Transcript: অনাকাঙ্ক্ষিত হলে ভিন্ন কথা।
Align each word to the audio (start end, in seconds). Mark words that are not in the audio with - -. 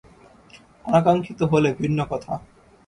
অনাকাঙ্ক্ষিত 0.85 1.39
হলে 1.43 1.69
ভিন্ন 1.73 1.99
কথা। 2.11 2.33